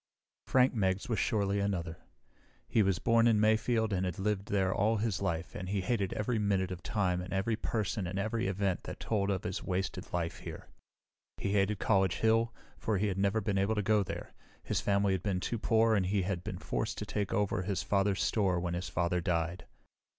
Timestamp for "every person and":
7.31-8.17